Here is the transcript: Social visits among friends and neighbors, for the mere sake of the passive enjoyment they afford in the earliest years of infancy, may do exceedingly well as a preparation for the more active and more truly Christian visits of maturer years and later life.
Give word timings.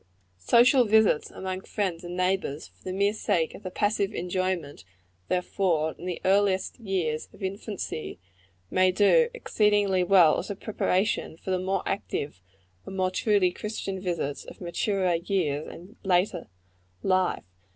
Social 0.39 0.85
visits 0.85 1.29
among 1.29 1.61
friends 1.61 2.03
and 2.03 2.17
neighbors, 2.17 2.65
for 2.69 2.83
the 2.85 2.91
mere 2.91 3.13
sake 3.13 3.53
of 3.53 3.61
the 3.61 3.69
passive 3.69 4.15
enjoyment 4.15 4.83
they 5.27 5.37
afford 5.37 5.99
in 5.99 6.05
the 6.07 6.19
earliest 6.25 6.79
years 6.79 7.29
of 7.33 7.43
infancy, 7.43 8.17
may 8.71 8.91
do 8.91 9.29
exceedingly 9.35 10.03
well 10.03 10.39
as 10.39 10.49
a 10.49 10.55
preparation 10.55 11.37
for 11.37 11.51
the 11.51 11.59
more 11.59 11.83
active 11.85 12.41
and 12.83 12.97
more 12.97 13.11
truly 13.11 13.51
Christian 13.51 14.01
visits 14.01 14.43
of 14.43 14.59
maturer 14.59 15.13
years 15.17 15.67
and 15.67 15.97
later 16.03 16.47
life. 17.03 17.43